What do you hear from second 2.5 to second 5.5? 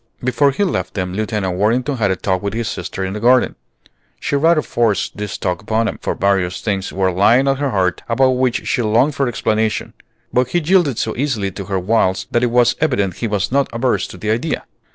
his sister in the garden. She rather forced this